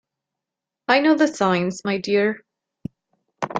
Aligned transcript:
I 0.87 0.99
know 1.01 1.13
the 1.13 1.27
signs, 1.27 1.85
my 1.85 1.99
dear. 1.99 2.43